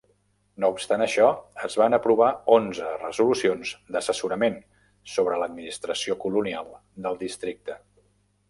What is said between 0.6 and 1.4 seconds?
No obstant això,